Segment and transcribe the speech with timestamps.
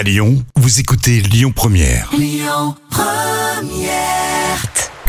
[0.00, 2.10] À Lyon, vous écoutez Lyon Première.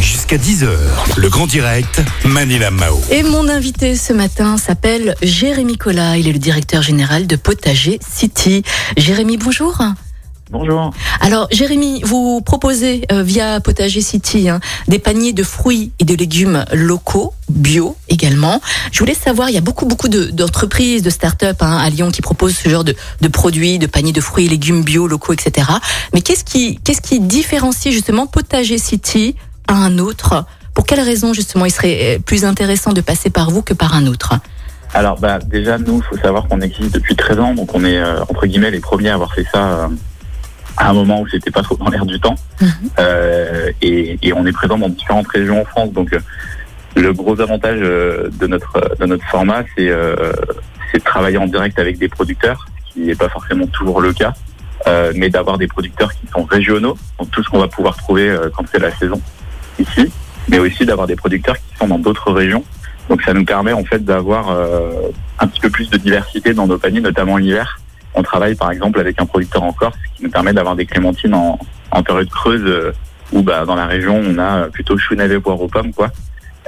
[0.00, 0.70] Jusqu'à 10h,
[1.18, 3.00] le grand direct, Manila Mao.
[3.12, 6.16] Et mon invité ce matin s'appelle Jérémy Collat.
[6.16, 8.64] Il est le directeur général de Potager City.
[8.96, 9.78] Jérémy, bonjour.
[10.52, 10.90] Bonjour.
[11.22, 16.14] Alors, Jérémy, vous proposez euh, via Potager City hein, des paniers de fruits et de
[16.14, 18.60] légumes locaux, bio également.
[18.92, 22.10] Je voulais savoir, il y a beaucoup, beaucoup de- d'entreprises, de, start-up hein, à Lyon
[22.10, 25.32] qui proposent ce genre de, de produits, de paniers de fruits et légumes bio, locaux,
[25.32, 25.66] etc.
[26.12, 29.36] Mais qu'est-ce qui, qu'est-ce qui différencie justement Potager City
[29.68, 30.44] à un autre?
[30.74, 33.94] Pour quelle raison justement il serait euh, plus intéressant de passer par vous que par
[33.94, 34.34] un autre?
[34.92, 38.20] Alors bah déjà nous, faut savoir qu'on existe depuis 13 ans, donc on est euh,
[38.28, 39.88] entre guillemets les premiers à avoir fait ça euh,
[40.76, 42.36] à un moment où c'était pas trop dans l'air du temps.
[42.60, 42.68] Mhm.
[42.98, 46.20] Euh, et, et on est présent dans différentes régions en France, donc euh,
[46.96, 50.32] le gros avantage euh, de notre de notre format, c'est euh,
[50.90, 54.12] c'est de travailler en direct avec des producteurs, ce qui n'est pas forcément toujours le
[54.12, 54.34] cas,
[54.86, 58.28] euh, mais d'avoir des producteurs qui sont régionaux, donc tout ce qu'on va pouvoir trouver
[58.28, 59.20] euh, quand c'est la saison
[59.78, 60.12] ici,
[60.48, 62.64] mais aussi d'avoir des producteurs qui sont dans d'autres régions.
[63.08, 64.90] Donc ça nous permet en fait d'avoir euh,
[65.38, 67.80] un petit peu plus de diversité dans nos paniers, notamment l'hiver.
[68.14, 71.34] On travaille par exemple avec un producteur en Corse qui nous permet d'avoir des clémentines
[71.34, 71.58] en,
[72.02, 72.92] période creuse euh,
[73.32, 76.10] où bah, dans la région on a plutôt chou navet poire aux pommes quoi.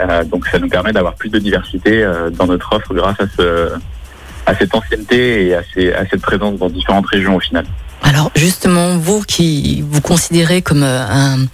[0.01, 3.27] Euh, donc ça nous permet d'avoir plus de diversité euh, dans notre offre grâce à
[3.37, 3.71] ce
[4.47, 5.63] à cette ancienneté et à,
[6.11, 7.65] cette présence dans différentes régions au final.
[8.03, 11.47] Alors justement, vous qui vous considérez comme euh, un,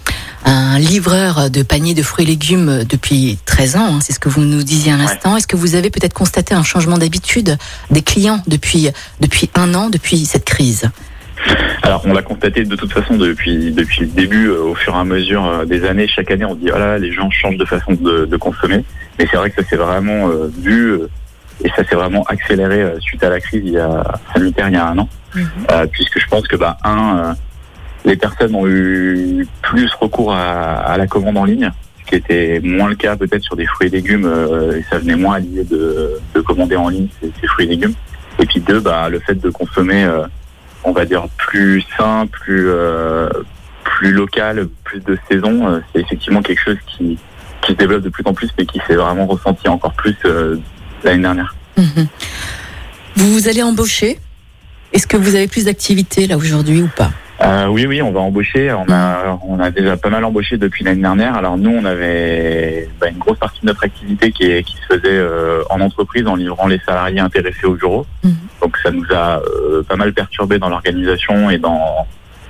[0.45, 4.29] un livreur de paniers de fruits et légumes depuis 13 ans, hein, c'est ce que
[4.29, 7.57] vous nous disiez à l'instant, est-ce que vous avez peut-être constaté un changement d'habitude
[7.91, 10.91] des clients depuis, depuis un an, depuis cette crise?
[11.83, 14.99] Alors, on l'a constaté de toute façon depuis depuis le début, euh, au fur et
[14.99, 16.07] à mesure euh, des années.
[16.07, 18.85] Chaque année, on dit voilà, les gens changent de façon de, de consommer.
[19.19, 20.99] Mais c'est vrai que ça s'est vraiment euh, vu
[21.65, 24.03] et ça s'est vraiment accéléré suite à la crise il y a,
[24.35, 25.09] sanitaire il y a un an,
[25.71, 27.35] Euh, puisque je pense que bah un,
[28.05, 31.71] les personnes ont eu plus recours à, la commande en ligne,
[32.01, 34.25] ce qui était moins le cas peut-être sur des fruits et légumes.
[34.27, 37.71] euh, et ça venait moins à l'idée de, de commander en ligne ces, fruits et
[37.71, 37.95] légumes.
[38.39, 40.27] Et puis deux, bah le fait de consommer euh,
[40.85, 43.29] on va dire plus sain, plus euh,
[43.85, 47.19] plus local, plus de saison, euh, c'est effectivement quelque chose qui
[47.63, 50.17] qui se développe de plus en plus, mais qui s'est vraiment ressenti encore plus
[51.05, 51.55] l'année dernière.
[51.77, 52.07] Mhm.
[53.17, 54.19] Vous allez embaucher
[54.95, 57.11] Est-ce que vous avez plus d'activité là aujourd'hui ou pas?
[57.43, 58.71] Euh, oui, oui, on va embaucher.
[58.73, 61.35] On a on a déjà pas mal embauché depuis l'année dernière.
[61.37, 64.95] Alors nous, on avait bah, une grosse partie de notre activité qui, est, qui se
[64.95, 68.05] faisait euh, en entreprise en livrant les salariés intéressés au bureau.
[68.23, 68.35] Mhm.
[68.61, 71.79] Donc ça nous a euh, pas mal perturbé dans l'organisation et dans,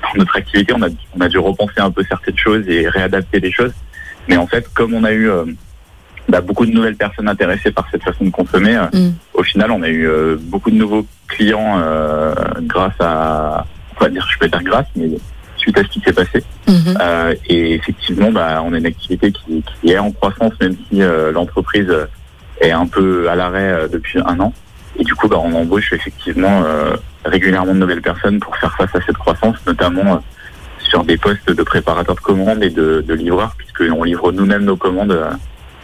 [0.03, 0.73] dans notre activité.
[0.77, 3.73] On a, on a dû repenser un peu certaines choses et réadapter les choses.
[4.29, 5.45] Mais en fait, comme on a eu euh,
[6.29, 9.15] bah, beaucoup de nouvelles personnes intéressées par cette façon de consommer, euh, Mhm.
[9.35, 13.67] au final, on a eu euh, beaucoup de nouveaux clients euh, grâce à,
[14.09, 15.11] dire, je peux dire grâce, mais
[15.61, 16.43] suite à ce qui s'est passé.
[16.67, 16.99] Mhm.
[17.01, 21.03] Euh, et effectivement, bah, on a une activité qui, qui est en croissance, même si
[21.03, 21.93] euh, l'entreprise
[22.61, 24.53] est un peu à l'arrêt euh, depuis un an.
[24.99, 26.63] Et du coup, bah, on embauche effectivement
[27.25, 30.23] régulièrement de nouvelles personnes pour faire face à cette croissance, notamment
[30.79, 34.77] sur des postes de préparateurs de commandes et de, de livreurs, puisqu'on livre nous-mêmes nos
[34.77, 35.17] commandes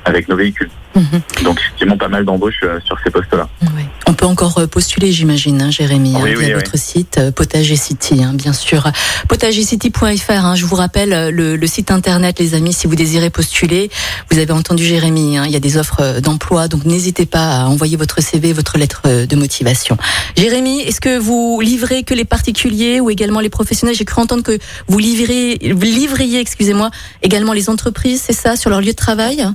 [0.05, 0.71] avec nos véhicules.
[0.95, 1.21] Mhm.
[1.45, 3.49] Donc effectivement, pas mal d'embauches sur ces postes-là.
[3.63, 3.86] Oui.
[4.17, 6.53] On peut encore euh, postuler, j'imagine, hein, Jérémy, hein, Oui, via oui, oui.
[6.55, 8.91] votre site euh, Potager City, hein, bien sûr.
[9.29, 13.29] Potagercity.fr, hein, je vous rappelle euh, le, le site internet, les amis, si vous désirez
[13.29, 13.91] postuler.
[14.31, 17.65] Vous avez entendu Jérémy, hein, il y a des offres d'emploi, donc n'hésitez pas à
[17.67, 19.99] envoyer votre CV, votre lettre de motivation.
[20.35, 23.97] Jérémy, est-ce que vous livrez que les particuliers ou également les professionnels?
[23.97, 26.91] J'ai cru entendre que vous livrez, livriez, excusez-moi,
[27.21, 29.47] également les entreprises, c'est ça, sur leur lieu de travail?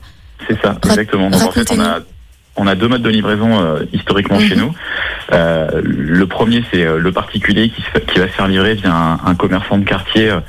[0.47, 1.31] C'est ça, exactement.
[1.31, 2.01] Donc en fait, on a,
[2.61, 4.43] on a deux modes de livraison euh, historiquement Mhm.
[4.45, 4.73] chez nous.
[5.33, 8.75] Euh, le premier, c'est euh, le particulier qui, se fait- qui va se faire livrer
[8.75, 10.39] via un, un commerçant de quartier, euh,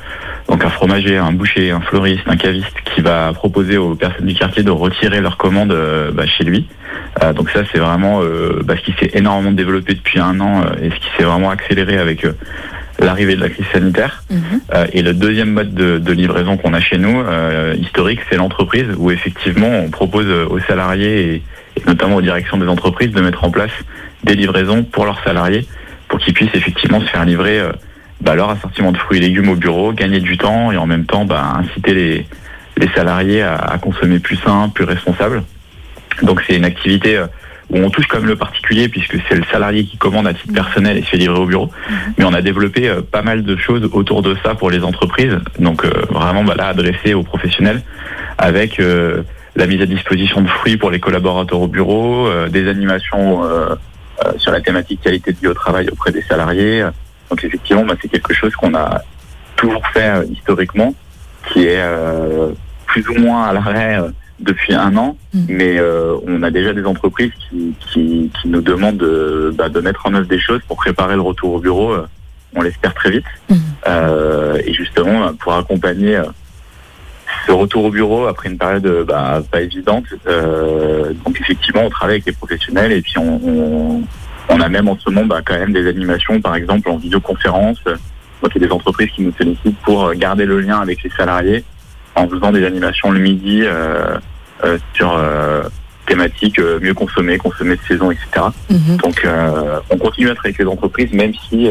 [0.48, 4.34] donc un fromager, un boucher, un fleuriste, un caviste, qui va proposer aux personnes du
[4.34, 6.66] quartier de retirer leur commande euh, bah, chez lui.
[7.22, 10.62] Euh, donc ça, c'est vraiment euh, bah, ce qui s'est énormément développé depuis un an
[10.64, 12.26] euh, et ce qui s'est vraiment accéléré avec
[12.98, 14.22] l'arrivée de la crise sanitaire.
[14.30, 14.38] Mhm.
[14.74, 18.36] Euh, et le deuxième mode de, de livraison qu'on a chez nous, euh, historique, c'est
[18.36, 21.42] l'entreprise, où effectivement on propose aux salariés
[21.86, 23.72] notamment aux directions des entreprises de mettre en place
[24.24, 25.66] des livraisons pour leurs salariés,
[26.08, 27.72] pour qu'ils puissent effectivement se faire livrer euh,
[28.20, 31.06] bah, leur assortiment de fruits et légumes au bureau, gagner du temps et en même
[31.06, 32.26] temps bah, inciter les,
[32.76, 35.42] les salariés à, à consommer plus sain, plus responsable.
[36.22, 37.26] Donc c'est une activité euh,
[37.70, 40.52] où on touche quand même le particulier puisque c'est le salarié qui commande à titre
[40.52, 41.70] personnel et se fait livrer au bureau.
[42.18, 45.38] Mais on a développé euh, pas mal de choses autour de ça pour les entreprises.
[45.58, 47.82] Donc euh, vraiment bah, là adressé aux professionnels
[48.38, 49.22] avec euh,
[49.56, 53.74] la mise à disposition de fruits pour les collaborateurs au bureau, euh, des animations euh,
[54.24, 56.84] euh, sur la thématique qualité de vie au travail auprès des salariés,
[57.30, 59.02] Donc effectivement, bah, c'est quelque chose qu'on a
[59.56, 60.94] toujours fait historiquement,
[61.52, 62.48] qui est euh,
[62.86, 64.08] plus ou moins à l'arrêt euh,
[64.40, 65.44] depuis un an, Mm.
[65.48, 69.80] mais euh, on a déjà des entreprises qui, qui, qui nous demandent de, bah, de
[69.80, 71.92] mettre en œuvre des choses pour préparer le retour au bureau.
[71.92, 72.06] euh,
[72.54, 73.24] on l'espère très vite.
[73.48, 73.56] Mhm.
[73.88, 76.24] Euh, et justement, euh, pour accompagner euh,
[77.46, 80.04] ce retour au bureau après une période euh, bah, pas évidente.
[80.26, 84.02] euh, donc effectivement, on travaille avec les professionnels et puis on, on,
[84.48, 87.78] on a même en ce moment bah, quand même des animations, par exemple en vidéoconférence.
[87.84, 91.10] Donc il y a des entreprises qui nous sollicitent pour garder le lien avec les
[91.10, 91.64] salariés
[92.14, 94.16] en faisant des animations le midi euh,
[94.64, 95.18] euh, sur
[96.06, 98.46] thématiques mieux consommer, consommer de saison, etc.
[98.68, 98.96] Mhm.
[98.98, 99.26] Donc
[99.90, 101.70] on continue à travailler avec les entreprises, même si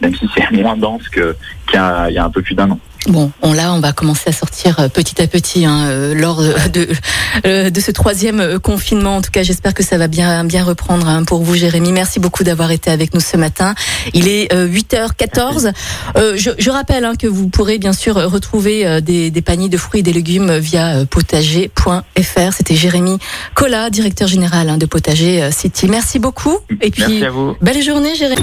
[0.00, 1.34] même si c'est moins dense qu'il
[1.74, 2.78] y a un peu plus d'un an.
[3.08, 6.40] Bon, on là, on va commencer à sortir euh, petit à petit hein, euh, lors
[6.40, 6.88] de, de,
[7.46, 9.16] euh, de ce troisième confinement.
[9.16, 11.90] En tout cas, j'espère que ça va bien bien reprendre hein, pour vous, Jérémy.
[11.90, 13.74] Merci beaucoup d'avoir été avec nous ce matin.
[14.14, 15.72] Il est euh, 8h14.
[16.16, 19.68] Euh, je, je rappelle hein, que vous pourrez bien sûr retrouver euh, des, des paniers
[19.68, 22.52] de fruits et des légumes via potager.fr.
[22.56, 23.18] C'était Jérémy
[23.54, 25.88] Collat, directeur général hein, de Potager City.
[25.88, 26.56] Merci beaucoup.
[26.80, 27.56] Et puis, Merci à vous.
[27.60, 28.42] belle journée, Jérémy.